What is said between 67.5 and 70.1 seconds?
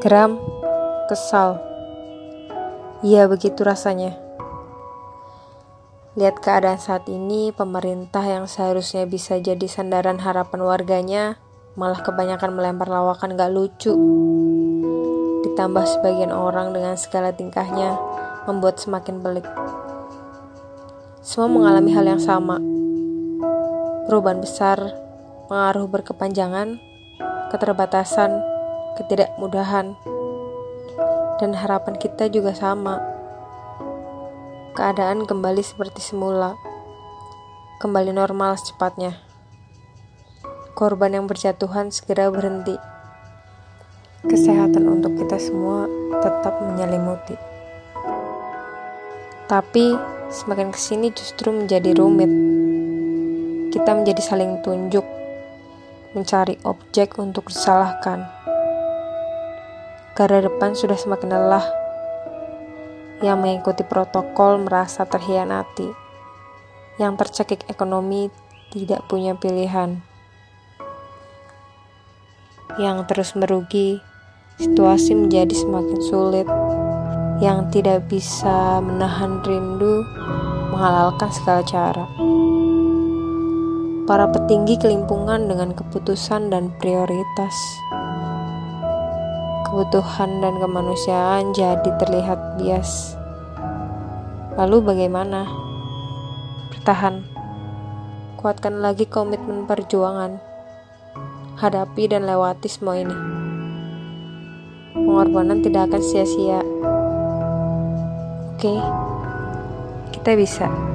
ekonomi tidak punya pilihan.